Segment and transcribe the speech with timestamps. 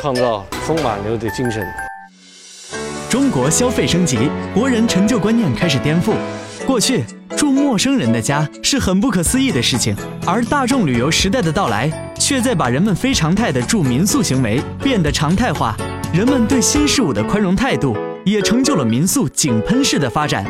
[0.00, 1.66] 创造，充满牛的精神。
[3.10, 6.12] 中国消费升级，国人陈旧观念开始颠覆。
[6.64, 7.02] 过去
[7.36, 15.76] 住陌生人的家是很不可思议的事情，而大众旅游时代的到来，却在把人们非常态的住民宿行为变得常态化。
[16.12, 20.46] 人们对新事物的宽容态度，也成就了民宿井喷式的发展。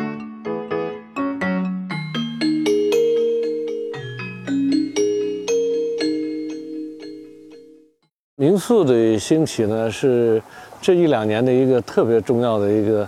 [8.48, 10.42] 民宿的兴起呢，是
[10.80, 13.06] 这一两年的一个特别重要的一个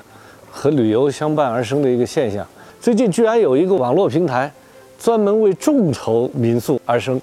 [0.51, 2.47] 和旅游相伴而生的一个现象。
[2.79, 4.53] 最近居然有一个网络平台，
[4.99, 7.19] 专门为众筹民宿而生，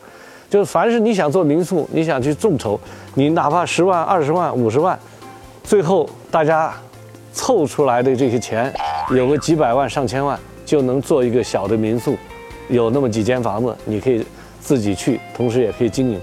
[0.49, 2.79] 就是凡是你想做民宿，你想去众筹，
[3.13, 4.97] 你哪怕十万、二十万、五十万，
[5.63, 6.73] 最后大家
[7.31, 8.73] 凑出来的这些钱，
[9.11, 12.17] 有个几百万、上千万，就能做一个小的民宿，
[12.67, 14.25] 有那么几间房子，你可以
[14.59, 16.19] 自己去，同时也可以经营，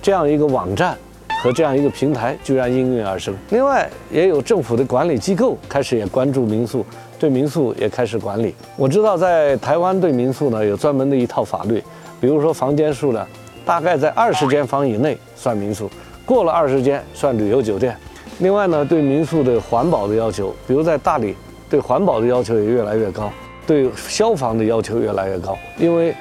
[0.00, 0.96] 这样一个网站。
[1.44, 3.36] 和这样一个平台居然应运而生。
[3.50, 6.82] 另外，也有政府的管理机构开始也关注民宿，
[7.18, 8.54] 对民宿也开始管理。
[8.78, 11.84] 我知道，在台湾对民宿呢有专门的一套法律，
[12.18, 13.28] 比如说房间数量
[13.62, 15.90] 大概在二十间房以内算民宿，
[16.24, 17.94] 过了二十间算旅游酒店。
[18.38, 21.36] 另外呢，对民宿的环保的要求，比如在大理，
[21.68, 23.30] 对环保的要求也越来越高，
[23.66, 26.14] 对消防的要求越来越高，因为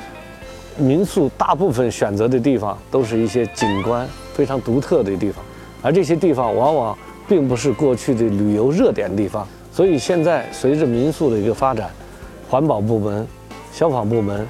[0.77, 4.07] 民宿大部分选择的地方都是一些景观。
[4.33, 5.45] 非常独特的地方，
[5.83, 11.91] 而这些地方往往并不是过去的旅游热点地方，所以现在随着民宿的一个发展，
[12.49, 13.27] 环保部门、
[13.71, 14.47] 消防部门、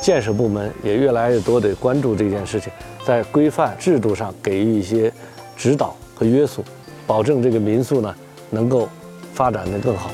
[0.00, 2.72] 建设部门也越来越多的关注这件事情，
[3.04, 5.12] 在规范制度上给予一些
[5.56, 6.64] 指导和约束，
[7.08, 8.14] 保证这个民宿呢
[8.50, 8.88] 能够
[9.32, 10.12] 发展的更好。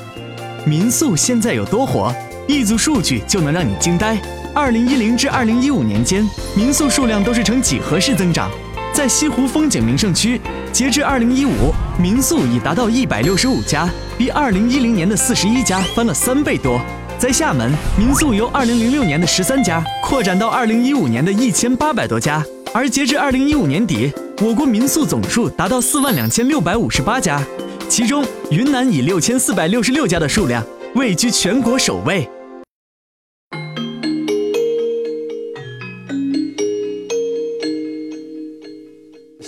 [0.64, 2.10] 民宿现在有多火？
[2.48, 4.16] 一组数据就能让你惊呆：
[4.52, 8.50] 二零一零至二零一五年间，民宿数量都是呈几何式增长。
[8.92, 10.40] 在西湖风景名胜区，
[10.72, 16.80] 截至二零一五，民宿已达到一百六十五家，比二零一零年的四十一家翻了三倍多。
[17.16, 22.44] 在厦门，民宿由二零零六年的十三家扩展到二零一五年的一千八百多家，
[22.74, 24.12] 而截至二零一五年底，
[24.42, 27.40] 我国民宿总数达到四万两千六百五十八家，
[27.88, 30.64] 其中云南以六千四百六十六家的数量
[30.96, 32.28] 位居全国首位。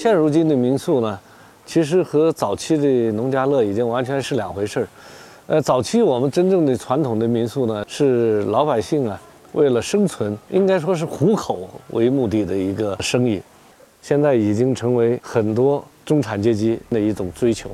[0.03, 1.17] 现如今的民宿呢，
[1.65, 4.89] 其实和早期的农家乐已经完全是两回事儿。
[5.47, 9.17] 呃，早期我们真正的传统的民宿呢，是老百姓啊
[9.53, 13.41] 为了生存，应该说是糊口为目的的一个生意。
[14.03, 17.71] 现在已经成为很多中产阶级的一种追求。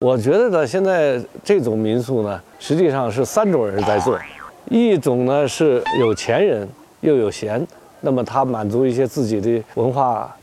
[0.00, 4.18] 我觉得呢，现在这种民宿呢，实际上是三种人在做：
[4.70, 6.66] 一种呢是有钱人
[7.02, 7.66] 又有闲，
[8.00, 10.34] 那么他满足一些自己的文化。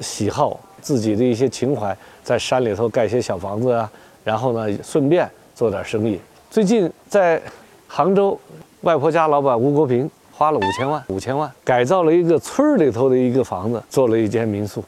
[0.00, 3.90] 喜好自己的一些情怀，在山里头盖些小房子啊，
[4.22, 6.20] 然后呢，顺便做点生意。
[6.50, 7.40] 最近在
[7.88, 8.38] 杭州，
[8.82, 14.84] 外婆家老板吴国平花了五千万，五千万改造了一个村里头的一个房子，做了一间民宿。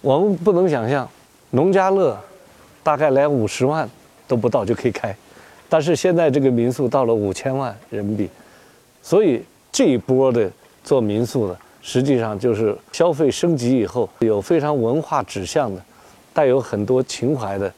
[0.00, 1.08] 我们不能想象，
[1.50, 2.18] 农家乐
[2.82, 3.88] 大概连五十万
[4.26, 5.14] 都不到就可以开，
[5.68, 8.28] 但是现在这个民宿到了五千万人民币，
[9.02, 10.50] 所以这一波的
[10.84, 11.56] 做民宿的。
[11.82, 15.82] 实际上就是消费升级以后，有非常文化指向的，
[16.32, 17.72] 带有很多情怀的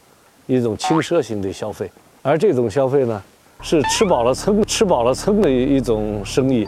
[0.47, 1.91] 一种轻奢型的消费。
[2.23, 3.23] 而这种消费呢，
[3.63, 6.67] 是吃饱了撑、吃饱了撑的一一种生意。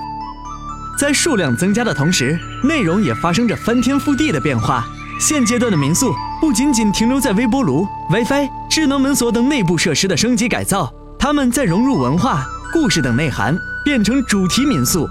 [0.99, 4.87] 在数量增加的同时，内容也发生着翻天覆地的变化。
[5.21, 15.07] 现阶段的民宿不仅仅停留在微波炉、WiFi、智能门锁等内部设施的升级改造，他们在融入文化、故事等内涵，变成主题民宿。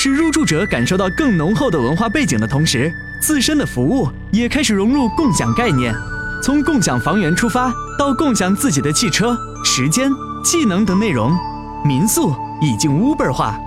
[0.00, 5.92] 使入住者感受到更浓厚的文化背景的同时，自身的服务也开始融入共享概念，
[6.40, 10.08] 从共享房源出发，到共享自己的汽车、时间、
[10.44, 11.36] 技能等内容，
[11.84, 13.58] 民宿已经 Uber 化。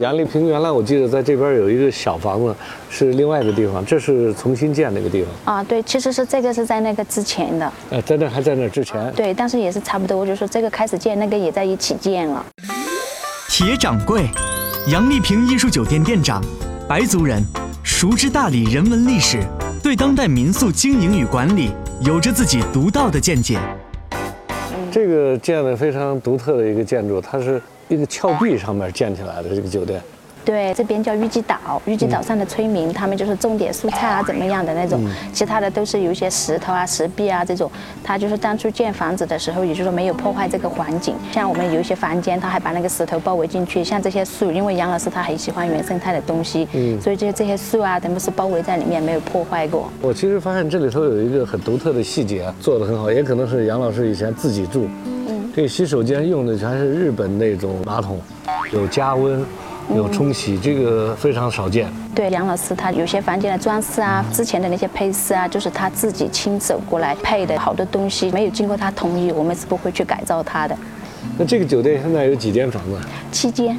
[0.00, 2.56] 杨丽萍原来我记得在这边有一个小房子，
[2.88, 5.62] 是另外一个地方，这是重新建那个地方啊。
[5.62, 9.12] 对，其实是这个是在那个之前的，呃，在那还在那之前。
[9.12, 12.42] 对，但是也是差不多，我就是说这个开始建，那个也在一起建了。
[13.50, 14.26] 铁掌柜，
[14.88, 16.42] 杨丽萍艺术酒店店长，
[16.88, 17.44] 白族人，
[17.82, 19.42] 熟知大理人文历史，
[19.82, 23.58] 对当代民宿经营与管理有着自己独到的见解。
[24.90, 27.60] 这个建的非常独特的一个建筑，它是。
[27.90, 30.00] 一个峭壁上面建起来的这个酒店，
[30.44, 35.00] 对，这边叫玉鸡岛，玉鸡岛上的村民，他们就是种点蔬菜啊，怎么样的那种，
[35.32, 37.70] 其他的都是有一些石头啊、石壁啊这种。
[38.02, 41.14] 他就是当初建房子的时候，也就是说没有破坏这个环境。
[41.30, 43.84] 像我们有一些房间，他还把那个石头包围进去。
[43.84, 49.90] 像这些树，因为杨老师他很喜欢原生态的东西，嗯，所以这些这些树啊，全部是包围在里面，没有破坏过。
[50.00, 58.18] 我其实发现这里头有一个很独特的细节啊，做的很好，也可能是杨老师以前自己住，嗯，这个洗手间用的全是日本那种马桶，
[58.72, 59.44] 有加温。
[59.94, 61.88] 有冲洗，这个非常少见。
[62.14, 70.76] 对，杨老师他有些房间的装饰啊，之前的那些配饰啊，就是他自己亲手过来配的，好多东西没有经过他同意，我们是不会去改造它的。
[71.38, 72.98] 那这个酒店现在有几间房子？
[73.32, 73.78] 七间。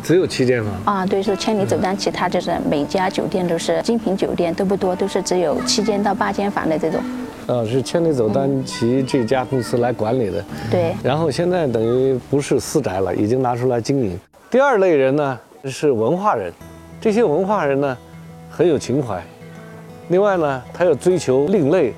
[0.00, 0.94] 只有七间房？
[0.96, 7.00] 啊，对，是千里走单，其他就是每家酒店都是精品酒店，都不多，都是只有七间到八间房的这种。
[7.48, 10.44] 啊，是千里走单骑这家公司来管理的。
[10.70, 10.94] 对。
[11.02, 14.18] 然后现在等于不是私宅了，已经拿出来经营。
[14.50, 15.38] 第二类人呢？
[15.64, 16.52] 是文化人，
[17.00, 17.96] 这些文化人呢，
[18.48, 19.20] 很有情怀。
[20.08, 21.92] 另外呢，他要追求另类，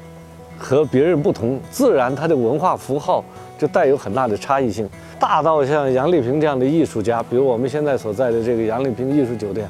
[0.59, 3.23] 和别人不同，自然他的文化符号
[3.59, 4.89] 就带有很大的差异性。
[5.19, 9.69] 大到像杨丽萍这样的艺术家，比如我们现在所在的这个杨丽萍艺术酒店，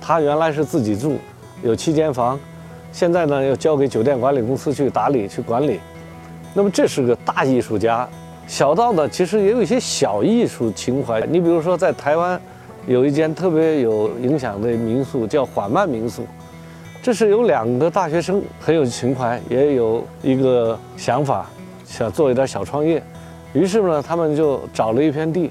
[0.00, 1.16] 他原来是自己住，
[1.62, 2.38] 有七间房，
[2.92, 5.80] 现在呢要交给酒店管理公司去打理去管理。
[6.52, 8.06] 那么这是个大艺术家。
[8.46, 11.20] 小到呢，其实也有一些小艺术情怀。
[11.22, 12.38] 你比如说在台湾。
[12.86, 16.26] 有一间特别有影响的民宿，叫缓慢民宿。
[17.02, 21.48] 这是有两个大学生很有情怀，也有一个想法，
[21.84, 23.02] 想做一点小创业。
[23.52, 25.50] 于是呢，他们就找了一片地，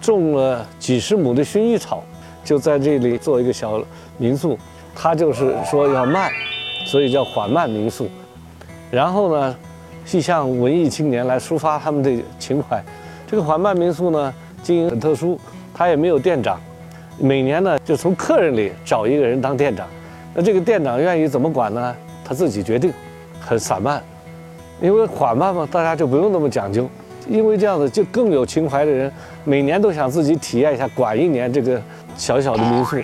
[0.00, 2.02] 种了几十亩的薰衣草，
[2.44, 3.82] 就在这里做一个小
[4.16, 4.58] 民宿。
[4.94, 6.30] 他就是说要慢，
[6.86, 8.08] 所以叫缓慢民宿。
[8.90, 9.56] 然后呢，
[10.06, 12.82] 去向文艺青年来抒发他们的情怀。
[13.26, 14.32] 这个缓慢民宿呢，
[14.62, 15.38] 经营很特殊。
[15.78, 16.58] 他也没有店长，
[17.18, 19.86] 每年呢就从客人里找一个人当店长，
[20.34, 21.94] 那这个店长愿意怎么管呢？
[22.24, 22.90] 他自己决定，
[23.38, 24.02] 很散漫，
[24.80, 26.88] 因为缓慢嘛，大家就不用那么讲究，
[27.28, 29.12] 因为这样子就更有情怀的人，
[29.44, 31.78] 每年都想自己体验一下，管一年这个
[32.16, 32.96] 小小的民宿，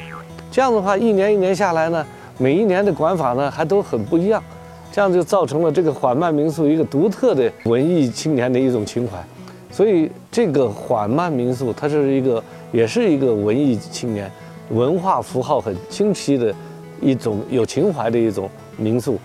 [0.51, 2.07] 这样的话一年一年下来呢，
[2.39, 4.43] 每一年的管法呢还都很不一样，
[4.91, 9.19] 这样就造成了这个缓慢民宿一个独特的文艺青年的一种情怀，
[9.71, 12.43] 所以这个缓慢民宿它是一个。
[12.73, 14.31] 也是一个文艺青年，
[14.71, 16.53] 文化符号很清晰的
[17.03, 18.49] 一种有情怀的一种
[18.79, 19.19] 民宿。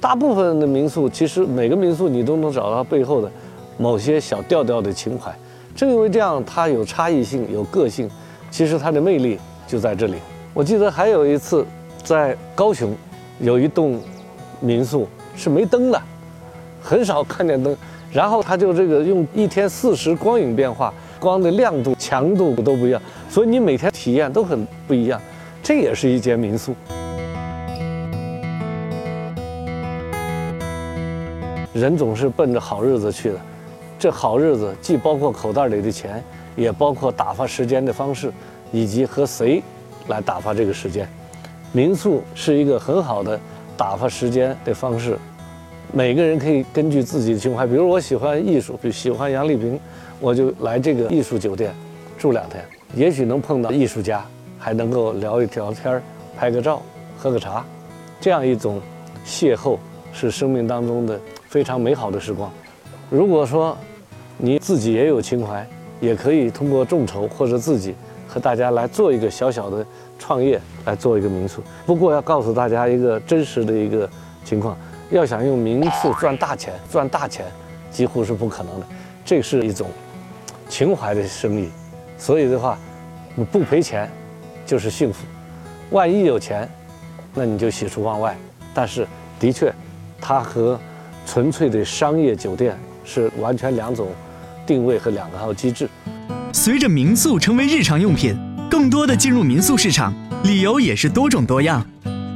[0.00, 3.30] 大部分的民宿，其实每个民宿你都能找到背后的
[3.76, 5.30] 某些小调调的情怀。
[5.76, 8.10] 正因为这样，它有差异性、有个性，
[8.50, 10.14] 其实它的魅力就在这里。
[10.54, 11.64] 我记得还有一次
[12.02, 12.94] 在高雄，
[13.38, 14.00] 有一栋
[14.60, 16.00] 民宿是没灯的，
[16.82, 17.76] 很少看见灯，
[18.10, 20.92] 然后他就这个用一天四时光影变化。
[21.20, 25.18] 光的亮度、强度都不一样，所以你每天体验都很不一样。
[25.62, 26.74] 这也是一间民宿。
[31.72, 33.40] 人总是奔着好日子去的，
[33.98, 36.22] 这好日子既包括口袋里的钱，
[36.56, 38.30] 也包括打发时间的方式，
[38.70, 39.62] 以及和谁
[40.08, 41.08] 来打发这个时间。
[41.72, 43.40] 民宿是一个很好的
[43.78, 45.18] 打发时间的方式。
[45.90, 49.80] 每个人可以根据自己的情怀，比如我喜欢艺术，比喜欢杨丽萍。
[50.20, 51.74] 我就来这个艺术酒店
[52.24, 52.64] 住两天，
[52.94, 54.24] 也许能碰到艺术家，
[54.58, 56.02] 还能够聊一聊天
[56.34, 56.80] 拍个照，
[57.18, 57.62] 喝个茶，
[58.18, 58.80] 这样一种
[59.26, 59.76] 邂逅
[60.10, 62.50] 是生命当中的非常美好的时光。
[63.10, 63.76] 如果说
[64.38, 65.68] 你自己也有情怀，
[66.00, 67.94] 也可以通过众筹或者自己
[68.26, 69.84] 和大家来做一个小小的
[70.18, 71.62] 创业，来做一个民宿。
[71.84, 74.08] 不过要告诉大家一个真实的一个
[74.46, 74.74] 情况：
[75.10, 77.44] 要想用民宿赚大钱，赚大钱
[77.90, 78.86] 几乎是不可能的。
[79.26, 79.90] 这是一种。
[80.66, 81.68] 情怀的生意，
[82.16, 82.78] 所以的话，
[83.34, 84.10] 你不赔钱
[84.64, 85.24] 就是幸福。
[85.90, 86.68] 万一有钱，
[87.34, 88.36] 那你就喜出望外。
[88.72, 89.06] 但是，
[89.38, 89.72] 的确，
[90.20, 90.78] 它和
[91.26, 94.08] 纯粹的商业酒店是完全两种
[94.66, 95.88] 定位和两套机制。
[96.52, 98.36] 随着民宿成为日常用品，
[98.70, 101.84] 更多的进入民宿市场，理由也是多种多样。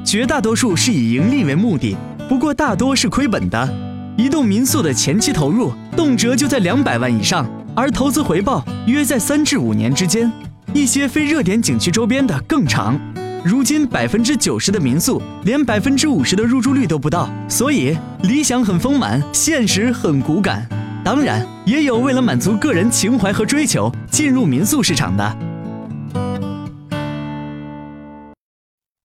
[0.05, 1.97] 绝大多数是以盈利为目的，
[2.29, 3.69] 不过大多是亏本的。
[4.17, 7.47] 一栋民宿的前期投入动辄就在两百万以上。
[7.79, 10.33] 而投资回报约在三至五年之间，
[10.75, 12.99] 一些非热点景区周边的更长。
[13.45, 20.69] 如今百分之九十的民宿连百分之五十的入住率都不到，所以理想很丰满，现实很骨感。
[21.05, 25.39] 当然，也有为了满足个人情怀和追求进入民宿市场的。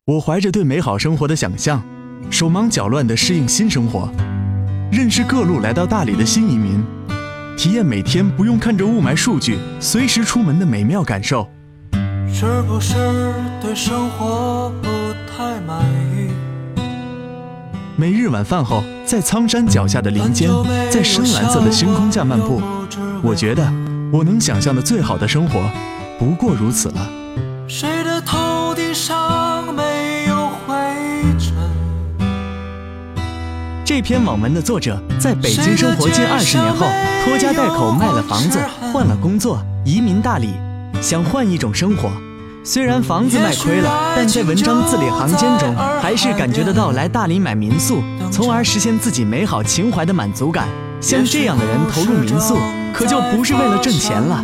[0.07, 1.79] 我怀着对美好生活的想象，
[2.31, 4.09] 手忙脚乱地适应新生活，
[4.91, 6.83] 认识各路来到大理的新移民。
[7.57, 11.47] 体验每天不用看着雾霾数据，随时出门的美妙感受。
[12.27, 12.95] 是不是
[13.61, 14.89] 对生活不
[15.31, 15.81] 太满
[16.15, 16.29] 意？
[17.95, 20.49] 每日晚饭后，在苍山脚下的林间，
[20.91, 22.61] 在深蓝色的星空下漫步，
[23.21, 23.63] 我觉得
[24.11, 25.61] 我能想象的最好的生活，
[26.19, 27.09] 不过如此了。
[27.67, 29.22] 谁的头顶上
[33.95, 36.87] 这篇网文的作者在北京生活近二十年后，
[37.23, 38.57] 拖家带口卖了房子，
[38.91, 40.55] 换了工作，移民大理，
[40.99, 42.09] 想换一种生活。
[42.63, 50.67] 虽然房子卖亏了，但在文章字里行间中，还是感觉得到来大理买民宿，从而实现自己美好情怀的满足感。
[50.99, 52.57] 像这样的人投入民宿，
[52.95, 54.43] 可就不是为了挣钱了。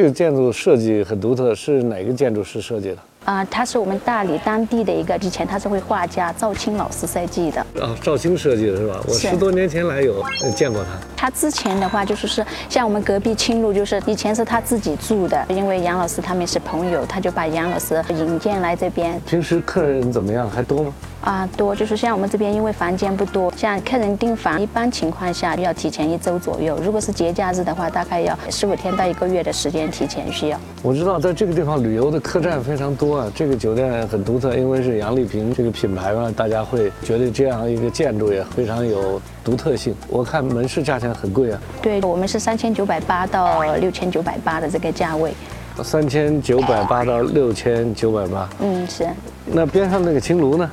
[0.00, 2.96] 这个建筑设计很独特，是哪个建筑师设计的？
[3.26, 7.66] 啊、他是我们大理当地的一个，之前他是位画家赵青老师设计的。
[7.78, 9.00] 啊，赵青设计的是吧？
[9.06, 10.90] 我十多年前来有呃见过他。
[11.16, 19.20] 他之前的话就是是像我们隔壁青路，就是以前是他自己住的，因为杨老师他们是朋友，他就把杨老师引荐来这边。
[19.26, 20.48] 平时客人怎么样？
[20.48, 20.92] 还多吗？
[21.20, 26.78] 啊，多就是像我们这边，因为房间不多，像客人订房，一般情况下要提前一周左右。
[26.82, 30.58] 如果是节假日的话，大概要十五天到一个月的时间提前需要。
[30.82, 33.32] 我知道在这个地方旅游的客栈非常多啊。
[33.34, 39.94] 这个酒店很独特，因为是杨丽萍这个品牌嘛，大家会觉得这样一个建筑也非常有独特性。
[40.08, 45.32] 我看门市价钱很贵啊，对我们是三千九百八到六千九百八的这个价位。
[45.82, 48.48] 三千九百八到六千九百八。
[48.60, 49.08] 嗯，是。
[49.46, 50.70] 那边上那个青庐呢？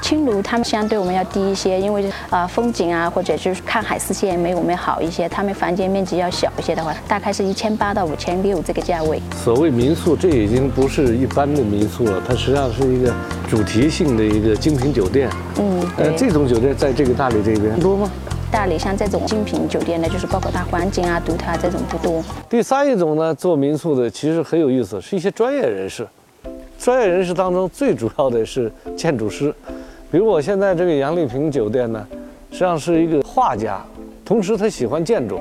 [0.00, 5.28] 青庐他们相对我们要低一些，因为啊、风景啊或者就是看海视线没我们好一些。
[5.28, 9.20] 他们房间面积要小一些的话，大概是一千八到五千六这个价位。
[9.44, 13.14] 所谓民宿，这已经不是一般的民宿了，它实际上是一个
[13.48, 15.28] 主题性的一个精品酒店。
[15.58, 18.10] 嗯，呃，这种酒店在这个大理这边多吗？
[18.50, 22.20] 大理像这种精品酒店呢，就是包括它环境啊、独特啊这种不多。
[22.48, 26.04] 第三一种呢，做民宿的其实很有意思，是一些专业人士。
[26.80, 29.54] 专业人士当中最主要的是建筑师，
[30.10, 32.06] 比如我现在这个杨丽萍酒店呢，
[32.50, 33.84] 实际上是一个画家，
[34.24, 35.38] 同时他喜欢建筑，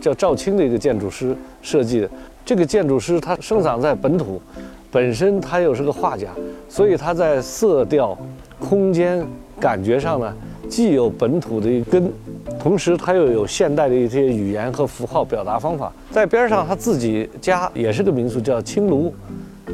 [0.00, 1.32] 叫赵青的一个建筑师
[1.62, 2.10] 设计的。
[2.44, 4.42] 这个建筑师他生长在本土，
[4.90, 6.26] 本身他又是个画家，
[6.68, 8.18] 所以他在色调、
[8.58, 9.24] 空间
[9.60, 10.34] 感觉上呢，
[10.68, 12.12] 既有本土的一根，
[12.58, 15.92] 同时他又有现代的一些语言和符号表达方法。
[16.10, 19.12] 在边上他自己家也是个民宿，叫青庐，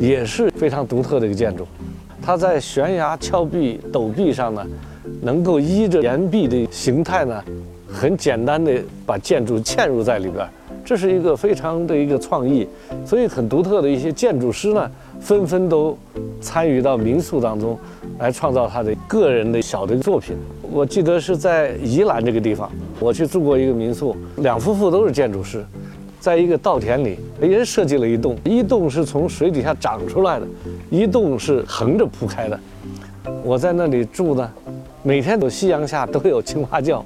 [0.01, 1.67] 也是非常独特的一个建筑。
[2.23, 4.67] 它在悬崖峭壁、陡壁上呢，
[5.23, 7.43] 能够依着岩壁的形态呢，
[7.89, 10.45] 很简单的把建筑嵌入在里边，
[10.85, 12.67] 这是一个非常的一个创意，
[13.05, 15.97] 所以很独特的一些建筑师呢，纷纷都
[16.41, 17.79] 参与到民宿当中，
[18.19, 20.37] 来创造他的个人的小的作品。
[20.73, 25.65] 我记得是在宜兰这个地方，我去住过一个民宿，两夫妇都是建筑师，
[26.27, 30.47] 在一个稻田里，也设计了一栋，一栋是从水底下长出来的，
[30.91, 32.59] 一栋是横着铺开的。
[33.45, 34.51] 我在那里住呢，
[35.05, 37.05] 每天有夕阳下都有青蛙叫，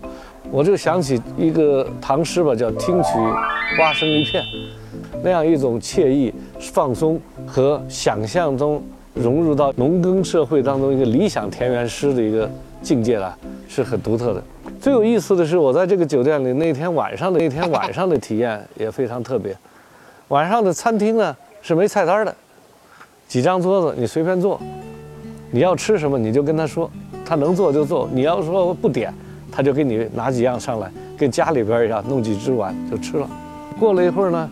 [0.50, 3.10] 我就想起一个唐诗吧，叫“听取
[3.78, 4.42] 蛙声一片”，
[5.22, 12.50] 那样一种惬意、放松和想象中融入到农耕社会当中一个理想田园诗的一个
[12.80, 13.36] 境界了，
[13.68, 14.42] 是很独特的。
[14.80, 19.54] 最有意思的是，我在这个酒店里那天晚上的那天晚上的体验也非常特别。
[20.28, 22.34] 晚上的餐厅呢是没菜单的，
[23.28, 24.58] 几张桌子你随便坐，
[25.50, 26.90] 你要吃什么你就跟他说，
[27.26, 28.08] 他能做就做。
[28.10, 29.12] 你要说不点，
[29.52, 33.28] 他就给你拿几样上来，跟家里边一样，弄几只碗就吃了。
[33.78, 34.50] 过了一会儿呢，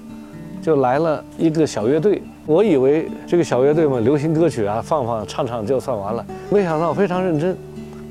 [0.61, 2.21] 就来了一个小乐队。
[2.45, 7.57] 我以为这个小乐队嘛，流行歌曲啊，放放唱唱就算完了，没想到非常认真。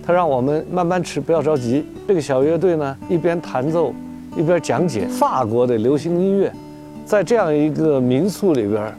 [0.08, 1.86] 他让我们慢慢吃，不要着急。
[2.08, 3.94] 这个小乐队呢，一边弹奏，
[4.38, 6.50] 一边讲解法国的流行音乐。
[7.06, 8.98] 在这样一个民宿里边，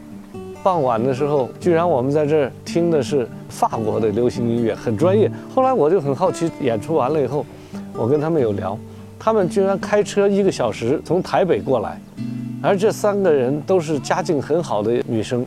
[0.62, 5.32] 傍晚的时候，居然我们在这儿听的是法国的流行音乐，很专业。
[5.54, 7.42] 后来我就很好奇，演出完了以后，
[7.94, 8.78] 我跟他们有聊，
[9.18, 11.98] 他们居然开车一个小时从台北过来，
[12.62, 15.46] 而这三个人都是家境很好的女生，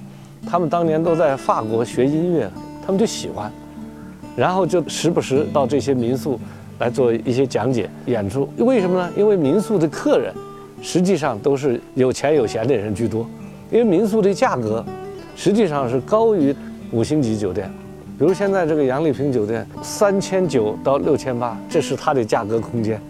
[0.50, 2.50] 他们当年都在法国学音乐，
[2.84, 3.52] 他们就喜欢，
[4.36, 6.40] 然后就时不时到这些民宿
[6.80, 8.48] 来做一些讲解演出。
[8.58, 9.10] 为什么呢？
[9.16, 10.34] 因为民宿的客人
[10.82, 13.28] 实际上都是有钱有闲的人居多，
[13.72, 14.84] 因为民宿的价格
[15.36, 16.56] 实际上是高于
[16.92, 17.72] 五星级酒店。
[18.18, 23.02] 比如现在这个杨丽萍酒店，三千九到六千八，这是它的价格空间。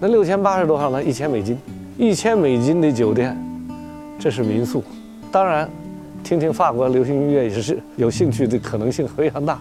[0.00, 1.02] 那六千八是多少呢？
[1.02, 1.56] 一千美金，
[1.96, 3.36] 一千美金的酒店，
[4.18, 4.82] 这是民宿。
[5.30, 5.68] 当然，
[6.24, 9.60] 听听法国流行音乐也是有兴趣的可能性非常大。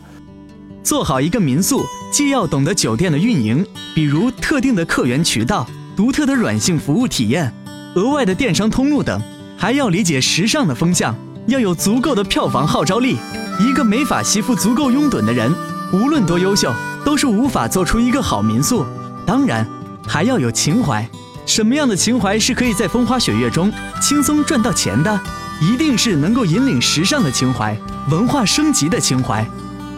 [0.85, 3.65] 做好一个民宿，既要懂得酒店的运营，
[3.95, 7.51] 比如特定的客源渠道、独特的软性服务体验、
[7.95, 9.19] 额外的电商通路等，
[9.57, 11.15] 还要理解时尚的风向，
[11.47, 13.17] 要有足够的票房号召力。
[13.59, 15.51] 一个没法吸附足够拥趸的人，
[15.91, 16.71] 无论多优秀，
[17.03, 18.85] 都是无法做出一个好民宿。
[19.25, 19.67] 当然，
[20.07, 21.09] 还要有情怀。
[21.47, 25.19] 什么样的情怀是可以在风花雪月中轻松赚到钱的？
[25.59, 27.75] 一定是能够引领时尚的情怀，
[28.11, 29.43] 文化升级的情怀。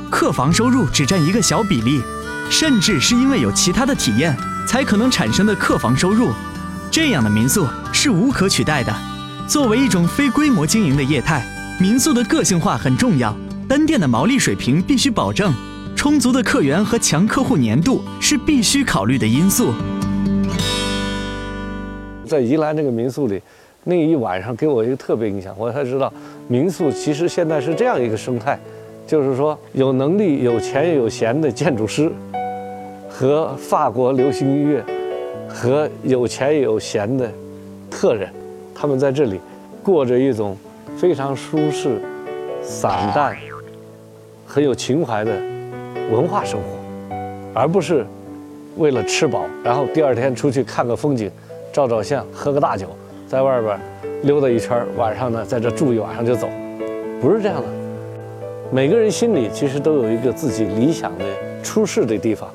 [0.09, 2.01] 客房收入只占一个小比例，
[2.49, 4.35] 甚至是因为有其他的体验
[4.67, 6.29] 才可能产生的客房收入。
[6.89, 8.93] 这样的民宿是无可取代的。
[9.47, 11.45] 作为一种非规模经营的业态，
[11.79, 13.35] 民宿的个性化很重要。
[13.67, 15.53] 单店的毛利水平必须保证，
[15.95, 19.73] 充足的客源和强客户粘度是必须考虑的因素。
[22.25, 23.41] 在宜兰这个民宿里，
[23.83, 26.11] 那一晚上给我一个特别印象，我才知道
[26.47, 28.59] 民宿其实现在是这样一个生态，
[29.07, 32.11] 就是说有能力、有钱、有闲的建筑师，
[33.09, 34.83] 和法国流行音乐，
[35.47, 37.31] 和有钱有闲的
[37.89, 38.29] 客人，
[38.75, 39.39] 他们在这里
[39.81, 40.57] 过着一种
[40.97, 42.01] 非常舒适、
[42.61, 43.35] 散淡。
[44.45, 45.31] 很有情怀的
[46.11, 47.15] 文化生活，
[47.53, 48.05] 而不是
[48.77, 51.31] 为了吃饱，然后第二天出去看个风景，
[51.71, 52.87] 照照相，喝个大酒，
[53.27, 53.79] 在外边
[54.23, 56.49] 溜达一圈，晚上呢在这住一晚上就走，
[57.21, 57.86] 不是这样的。
[58.69, 61.23] 每个人心里其实都有一个自己理想的
[61.63, 62.49] 出世的地方，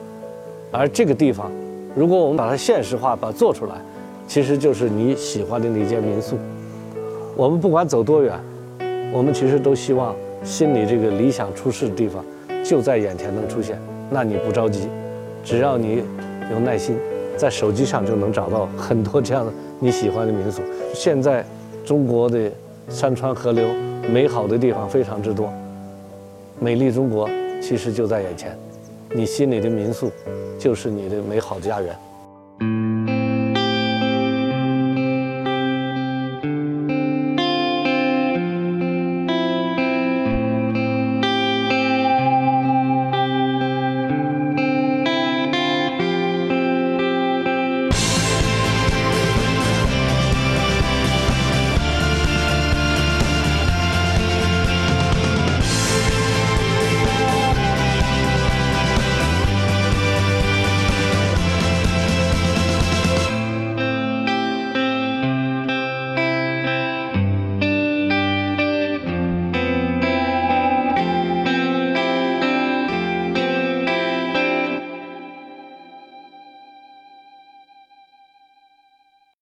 [0.70, 1.50] 而这个地方，
[1.94, 3.76] 如果我们把它现实化，把它做出来，
[4.28, 6.36] 其实就是你喜欢的那间民宿。
[7.34, 8.38] 我们不管走多远，
[9.10, 10.14] 我们其实都希望。
[10.44, 12.24] 心里这个理想出世的地方，
[12.64, 13.78] 就在眼前能出现。
[14.10, 14.88] 那你不着急，
[15.44, 16.02] 只要你
[16.50, 16.96] 有耐心，
[17.36, 20.60] 在手机上就能找到很多这样的你喜欢的民宿。
[20.92, 21.44] 现在
[21.86, 22.50] 中国的
[22.88, 23.68] 山川河流
[24.12, 25.48] 美好的地方非常之多，
[26.62, 27.28] 美丽中国
[27.60, 28.56] 其实就在眼前。
[29.10, 30.12] 你心里的民宿，
[30.56, 31.92] 就是你的美好家园。